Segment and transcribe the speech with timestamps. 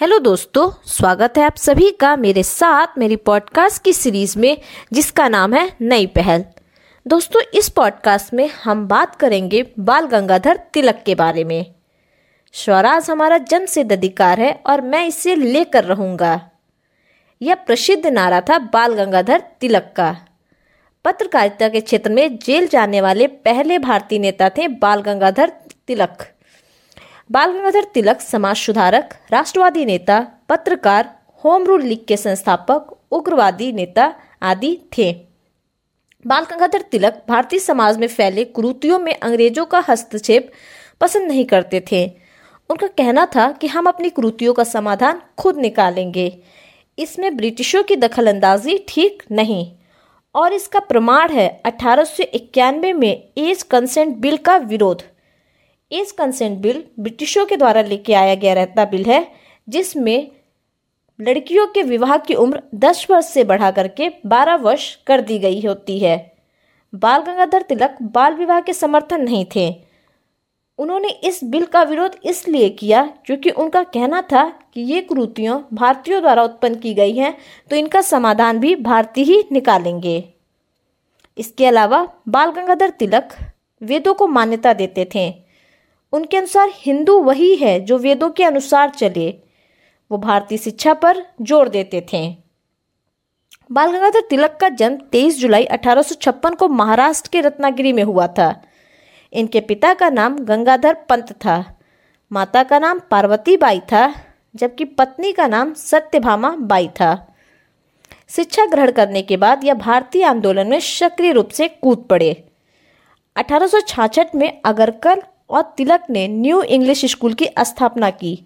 [0.00, 4.58] Hello दोस्तों, स्वागत है आप सभी का मेरे साथ मेरी पॉडकास्ट की सीरीज़ में,
[4.92, 6.44] जिसका नाम है नई पहल।
[7.06, 11.74] दोस्तों, इस पॉडकास्ट में हम बात करेंगे बाल गंगाधर तिलक के बारे में।
[12.52, 16.50] स्वराज हमारा जन सिद्ध अधिकार है और मैं इसे लेकर रहूँगा।
[17.42, 20.16] यह प्रसिद्ध नारा था बाल गंगाधर तिलक का।
[21.04, 25.52] पत्रकारिता के क्षेत्र में जेल जाने वाले पहले भारतीय नेता थे बाल गंगाधर
[25.86, 26.35] तिलक।
[27.30, 34.14] बाल गंगाधर तिलक समाज सुधारक, राष्ट्रवादी नेता, पत्रकार, होम रूल लीग के संस्थापक, उग्रवादी नेता
[34.42, 35.12] आदि थे।
[36.26, 40.52] बाल गंगाधर तिलक भारतीय समाज में फैले कुरूतियों में अंग्रेज़ों का हस्तक्षेप
[41.00, 42.06] पसंद नहीं करते थे।
[42.70, 46.42] उनका कहना था कि हम अपनी कुरूतियों का समाधान खुद निकालेंगे।
[46.98, 49.72] इसमें ब्रिटिशों की दखलंदाजी ठीक नहीं।
[50.34, 55.02] और इसका प्रमाण है अठारह सौ इक्यानवे में एज कंसेंट बिल का विरोध।
[55.92, 59.26] एज कंसेंट बिल ब्रिटिशों के द्वारा लेके आया गया रहता बिल है,
[59.68, 60.30] जिसमें
[61.18, 65.60] लड़कियों के विवाह की उम्र 10 वर्ष से बढ़ा करके 12 वर्ष कर दी गई
[65.66, 66.16] होती है।
[66.92, 69.68] बाल गंगाधर तिलक बाल विवाह के समर्थन नहीं थे।
[70.78, 76.20] उन्होंने इस बिल का विरोध इसलिए किया क्योंकि उनका कहना था कि ये कुरूतियाँ भारतीयों
[76.22, 77.36] द्वारा उत्पन्न की गई हैं
[77.70, 80.22] तो इनका समाधान भी भारतीय ही निकालेंगे।
[81.38, 83.34] इसके अलावा बाल गंगाधर तिलक
[83.82, 85.28] वेदों को मान्यता देते थे।
[86.12, 89.28] उनके अनुसार हिंदू वही है जो वेदों के अनुसार चले।
[90.10, 92.26] वो भारतीय शिक्षा पर ज़ोर देते थे।
[93.70, 98.02] बाल गंगाधर तिलक का जन्म 23 जुलाई अठारह सौ छप्पन को महाराष्ट्र के रत्नागिरी में
[98.02, 98.62] हुआ था।
[99.32, 101.64] इनके पिता का नाम गंगाधर पंत था।
[102.30, 104.14] माता का नाम पार्वती बाई था,
[104.54, 107.34] जबकि पत्नी का नाम सत्यभामा बाई था।
[108.28, 112.32] शिक्षा ग्रहण करने के बाद यह भारतीय आंदोलन में सक्रिय रूप से कूद पड़े।
[113.36, 118.38] अठारह में अगरकर और तिलक ने न्यू इंग्लिश स्कूल की स्थापना की,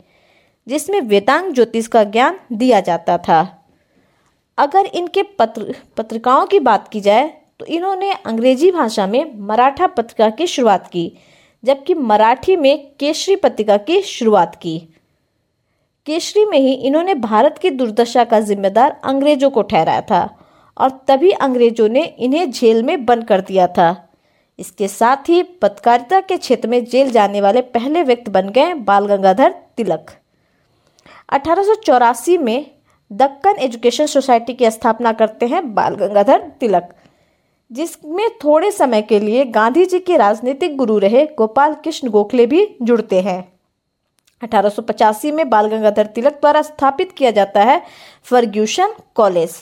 [0.66, 3.40] जिसमें वेदांग ज्योतिष का ज्ञान दिया जाता था।
[4.58, 7.28] अगर इनके पत्र, पत्रिकाओं की बात की जाए
[7.60, 11.12] तो इन्होंने अंग्रेज़ी भाषा में मराठा पत्रिका की शुरुआत की,
[11.64, 14.78] जबकि मराठी में केसरी पत्रिका की शुरुआत की।
[16.06, 20.28] केसरी में ही इन्होंने भारत की दुर्दशा का जिम्मेदार अंग्रेज़ों को ठहराया था,
[20.76, 24.09] और तभी अंग्रेज़ों ने इन्हें जेल में बंद कर दिया था।
[24.60, 29.06] इसके साथ ही पत्रकारिता के क्षेत्र में जेल जाने वाले पहले व्यक्ति बन गए बाल
[29.06, 30.10] गंगाधर तिलक।
[31.28, 32.70] अठारह सौ चौरासी में
[33.10, 36.88] दक्कन एजुकेशन सोसाइटी की स्थापना करते हैं बाल गंगाधर तिलक,
[37.70, 42.66] जिसमें थोड़े समय के लिए गांधी जी के राजनीतिक गुरु रहे गोपाल कृष्ण गोखले भी
[42.82, 43.40] जुड़ते हैं।
[44.42, 47.82] अठारह सौ पचासी में बाल गंगाधर तिलक द्वारा स्थापित किया जाता है
[48.24, 49.56] फर्ग्यूशन कॉलेज।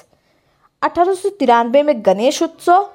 [0.83, 2.89] अठारह सौ तिरानवे में गणेश उत्सव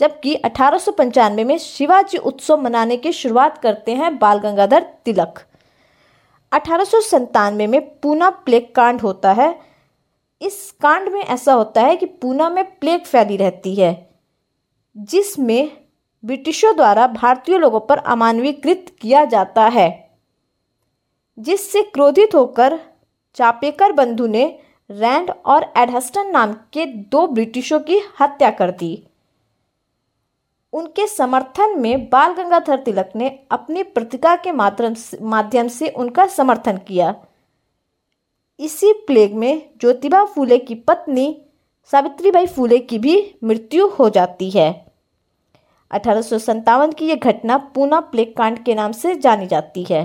[0.00, 5.38] जबकि अठारह सौ पंचानवे में शिवाजी उत्सव मनाने की शुरुआत करते हैं बाल गंगाधर तिलक।
[6.52, 9.58] अठारह में पूना प्लेग कांड होता है।
[10.40, 14.08] इस कांड में ऐसा होता है कि पूना में प्लेग फैली रहती है,
[14.96, 15.70] जिसमें
[16.24, 19.88] ब्रिटिशों द्वारा भारतीय लोगों पर अमानवीकृत किया जाता है,
[21.38, 22.78] जिससे क्रोधित होकर
[23.36, 24.44] चापेकर बंधु ने
[24.90, 29.07] रैंड और एडहस्टन नाम के दो ब्रिटिशों की हत्या कर दी।
[30.72, 37.14] उनके समर्थन में बाल गंगाधर तिलक ने अपनी प्रतिका के माध्यम से उनका समर्थन किया।
[38.60, 41.42] इसी प्लेग में ज्योतिबा फूले की पत्नी,
[41.92, 44.70] सावित्रीबाई फूले की भी मृत्यु हो जाती है।
[45.90, 50.02] अठारह सौ सत्तावन की यह घटना पूना प्लेग कांड के नाम से जानी जाती है।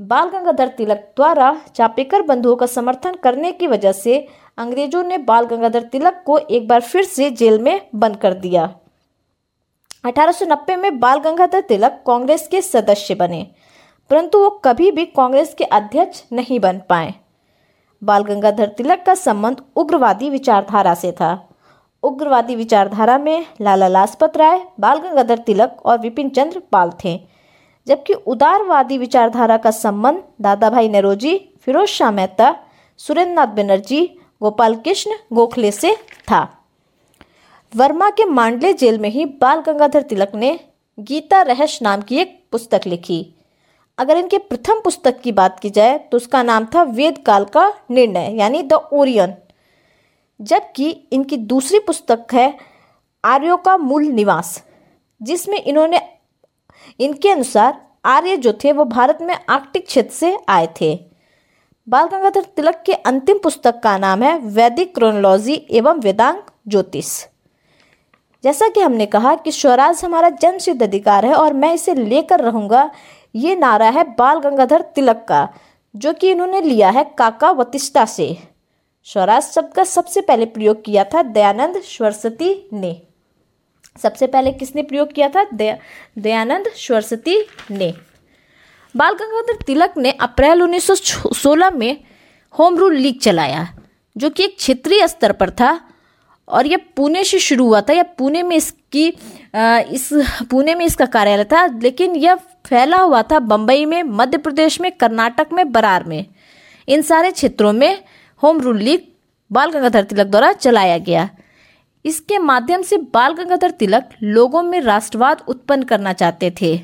[0.00, 4.18] बाल गंगाधर तिलक द्वारा चापेकर बंधुओं का समर्थन करने की वजह से
[4.58, 8.74] अंग्रेज़ों ने बाल गंगाधर तिलक को एक बार फिर से जेल में बंद कर दिया।
[10.04, 13.46] 1890 में बाल गंगाधर तिलक कांग्रेस के सदस्य बने,
[14.10, 17.14] परंतु वो कभी भी कांग्रेस के अध्यक्ष नहीं बन पाए।
[18.02, 21.32] बाल गंगाधर तिलक का संबंध उग्रवादी विचारधारा से था।
[22.02, 27.18] उग्रवादी विचारधारा में लाला लाजपत राय, बाल गंगाधर तिलक और विपिन चंद्र पाल थे,
[27.86, 32.54] जबकि उदारवादी विचारधारा का संबंध दादा भाई नरोजी, फिरोज शाह मेहता
[33.00, 34.04] सुरेंद्र नाथ बनर्जी,
[34.42, 35.94] गोपाल कृष्ण गोखले से
[36.30, 36.46] था।
[37.72, 40.58] वर्मा के मांडले जेल में ही बाल गंगाधर तिलक ने
[40.98, 43.18] गीता रहस्य नाम की एक पुस्तक लिखी।
[43.98, 47.68] अगर इनके प्रथम पुस्तक की बात की जाए तो उसका नाम था वेद काल का
[47.90, 49.34] निर्णय, यानी द ओरियन।
[50.40, 52.52] जबकि इनकी दूसरी पुस्तक है
[53.24, 54.62] आर्यों का मूल निवास,
[55.20, 56.00] जिसमें इन्होंने,
[57.00, 60.94] इनके अनुसार आर्य जो थे, वो भारत में आर्कटिक क्षेत्र से आए थे।
[61.86, 67.18] बाल गंगाधर तिलक के अंतिम पुस्तक का नाम है वैदिक क्रोनोलॉजी एवं वेदांग ज्योतिष।
[68.44, 72.40] जैसा कि हमने कहा कि स्वराज हमारा जन सिद्ध अधिकार है और मैं इसे लेकर
[72.40, 72.90] रहूँगा।
[73.34, 75.48] ये नारा है बाल गंगाधर तिलक का,
[75.94, 78.36] जो कि इन्होंने लिया है काका वतिष्ठा से।
[79.04, 83.02] स्वराज शब्द का सबसे पहले प्रयोग किया था दयानंद सरस्वती ने।
[84.02, 85.44] सबसे पहले किसने प्रयोग किया था?
[85.44, 85.78] दया,
[86.18, 87.94] दयानंद सरस्वती ने।
[88.96, 92.04] बाल गंगाधर तिलक ने अप्रैल 1916 में
[92.58, 93.66] होम रूल लीग चलाया,
[94.16, 95.87] जो कि एक क्षेत्रीय स्तर पर था।
[96.48, 100.08] और यह पुणे से शुरू हुआ था, या पुणे में इसकी इस,
[100.50, 102.34] पुणे में इसका कार्यालय था, लेकिन यह
[102.66, 106.24] फैला हुआ था बम्बई में, मध्य प्रदेश में, कर्नाटक में, बरार में।
[106.88, 108.02] इन सारे क्षेत्रों में
[108.42, 109.06] होम रूल लीग
[109.50, 111.28] बाल गंगाधर तिलक द्वारा चलाया गया।
[112.04, 116.78] इसके माध्यम से बाल गंगाधर तिलक लोगों में राष्ट्रवाद उत्पन्न करना चाहते थे।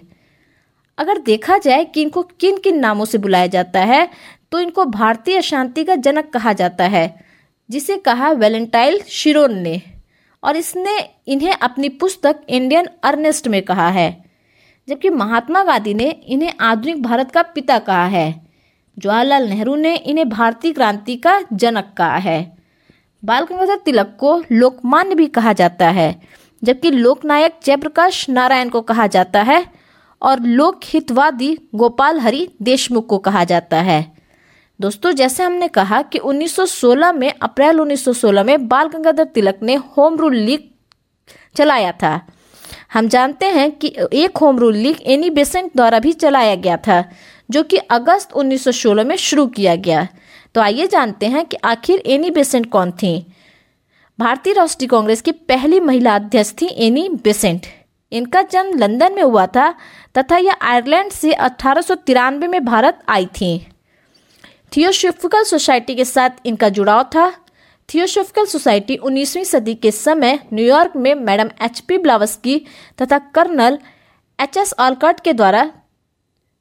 [0.98, 4.08] अगर देखा जाए कि इनको किन किन नामों से बुलाया जाता है
[4.52, 7.23] तो इनको भारतीय शांति का जनक कहा जाता है।
[7.70, 9.80] जिसे कहा वेलेंटाइल शिरोन ने,
[10.42, 14.24] और इसने इन्हें अपनी पुस्तक इंडियन अर्नेस्ट में कहा है,
[14.88, 18.44] जबकि महात्मा गांधी ने इन्हें आधुनिक भारत का पिता कहा है।
[18.98, 22.56] जवाहरलाल नेहरू ने इन्हें भारतीय क्रांति का जनक कहा है।
[23.24, 26.20] बाल गंगाधर तिलक को लोकमान्य भी कहा जाता है,
[26.62, 29.66] जबकि लोकनायक जयप्रकाश नारायण को कहा जाता है,
[30.22, 34.13] और लोकहितवादी गोपाल हरि देशमुख को कहा जाता है।
[34.80, 40.16] दोस्तों, जैसे हमने कहा कि 1916 में, अप्रैल 1916 में बाल गंगाधर तिलक ने होम
[40.16, 40.70] रूल लीग
[41.56, 42.20] चलाया था।
[42.92, 47.04] हम जानते हैं कि एक home rule league Annie Besant द्वारा भी चलाया गया था,
[47.50, 50.06] जो कि अगस्त 1916 में शुरू किया गया।
[50.54, 53.26] तो आइए जानते हैं कि आखिर एनी बेसेंट कौन थी।
[54.18, 57.66] भारतीय राष्ट्रीय कांग्रेस की पहली महिला अध्यक्ष थी एनी बेसेंट
[58.12, 59.70] इनका जन्म लंदन में हुआ था
[60.18, 63.66] तथा यह आयरलैंड से अठारह सौ तिरानवे में भारत आई थी।
[64.76, 67.30] थियोसोफिकल सोसाइटी के साथ इनका जुड़ाव था।
[67.88, 72.56] थियोसोफिकल सोसाइटी 19वीं सदी के समय न्यूयॉर्क में मैडम एच पी ब्लावस्की
[73.02, 73.78] तथा कर्नल
[74.38, 75.70] एच एस ऑलकट के द्वारा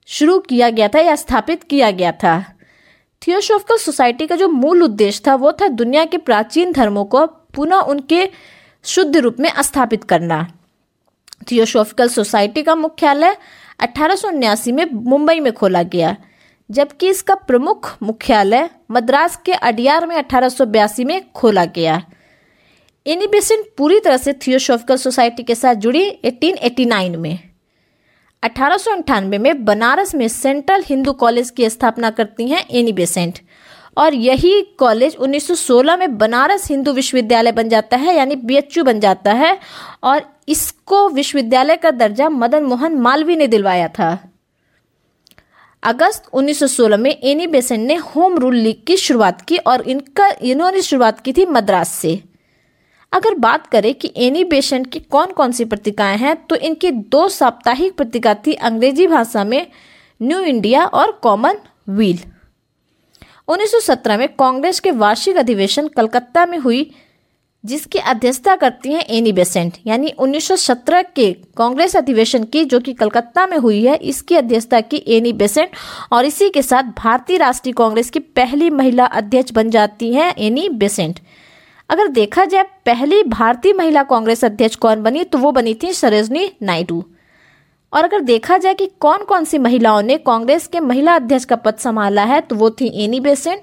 [0.07, 2.43] शुरू किया गया था या स्थापित किया गया था।
[3.21, 7.77] थियोसोफिकल सोसाइटी का जो मूल उद्देश्य था वो था दुनिया के प्राचीन धर्मों को पुनः
[7.77, 8.29] उनके
[8.85, 10.47] शुद्ध रूप में स्थापित करना।
[11.51, 13.35] थियोसोफिकल सोसाइटी का मुख्यालय
[13.79, 14.31] अठारह
[14.67, 16.15] में मुंबई में खोला गया।
[16.69, 20.65] जबकि इसका प्रमुख मुख्यालय मद्रास के अडियार में अठारह
[20.99, 22.01] में खोला गया।
[23.05, 27.39] इनिबेसेंट पूरी तरह से थियोसोफिकल सोसाइटी के साथ जुड़ी 1889 में।
[28.43, 33.39] अठारह में बनारस में सेंट्रल हिंदू कॉलेज की स्थापना करती हैं एनी बेसेंट
[33.97, 39.33] और यही कॉलेज 1916 में बनारस हिंदू विश्वविद्यालय बन जाता है, यानी बीएचयू बन जाता
[39.33, 39.59] है।
[40.03, 44.32] और इसको विश्वविद्यालय का दर्जा मदन मोहन मालवीय ने दिलवाया था।
[45.83, 50.81] अगस्त 1916 में एनी बेसेंट ने होम रूल लीग की शुरुआत की और इनका, इन्होंने
[50.81, 52.21] शुरुआत की थी मद्रास से।
[53.13, 57.27] अगर बात करें कि एनी बेसेंट की कौन कौन सी पत्रिकाएँ हैं तो इनकी दो
[57.29, 59.65] साप्ताहिक पत्रिका थी अंग्रेज़ी भाषा में
[60.21, 61.57] न्यू इंडिया और कॉमन
[61.89, 62.19] व्हील।
[63.47, 66.89] 1917 में कांग्रेस के वार्षिक अधिवेशन कलकत्ता में हुई।
[67.63, 73.45] जिसकी अध्यक्षता करती हैं एनी बेसेंट, यानी 1917 के कांग्रेस अधिवेशन की, जो कि कलकत्ता
[73.47, 75.69] में हुई है, इसकी अध्यक्षता की एनी बेसेंट,
[76.11, 80.69] और इसी के साथ भारतीय राष्ट्रीय कांग्रेस की पहली महिला अध्यक्ष बन जाती हैं एनी
[80.69, 81.19] बेसेंट।
[81.89, 86.49] अगर देखा जाए, पहली भारतीय महिला कांग्रेस अध्यक्ष कौन बनी तो वो बनी थी सरोजनी
[86.61, 87.03] नायडू।
[87.93, 91.55] और अगर देखा जाए कि कौन कौन सी महिलाओं ने कांग्रेस के महिला अध्यक्ष का
[91.55, 93.61] पद संभाला है तो वो थी एनी बेसेंट,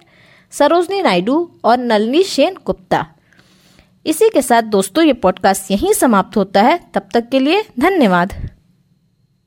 [0.52, 3.07] सरोजनी नायडू और नलनी सेन गुप्ता।
[4.07, 8.33] इसी के साथ दोस्तों, ये पॉडकास्ट यहीं समाप्त होता है। तब तक के लिए धन्यवाद।